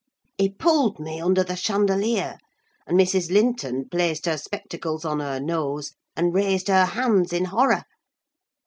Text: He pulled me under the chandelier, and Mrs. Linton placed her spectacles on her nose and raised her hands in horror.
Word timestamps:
He 0.39 0.49
pulled 0.49 0.99
me 0.99 1.21
under 1.21 1.43
the 1.43 1.55
chandelier, 1.55 2.39
and 2.87 2.97
Mrs. 2.99 3.29
Linton 3.29 3.87
placed 3.87 4.25
her 4.25 4.35
spectacles 4.35 5.05
on 5.05 5.19
her 5.19 5.39
nose 5.39 5.91
and 6.15 6.33
raised 6.33 6.69
her 6.69 6.85
hands 6.85 7.31
in 7.31 7.45
horror. 7.45 7.83